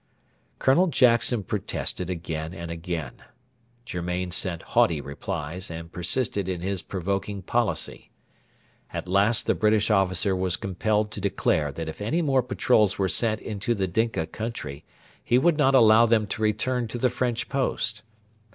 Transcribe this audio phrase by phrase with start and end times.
[0.57, 3.21] Colonel Jackson protested again and again.
[3.85, 8.09] Germain sent haughty replies, and persisted in his provoking policy.
[8.91, 13.07] At last the British officer was compelled to declare that if any more patrols were
[13.09, 14.83] sent into the Dinka country,
[15.23, 18.01] he would not allow them to return to the French post.